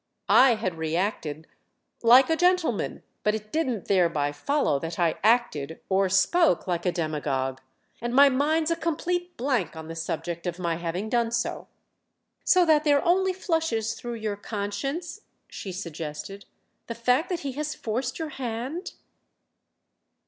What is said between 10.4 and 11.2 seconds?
of my having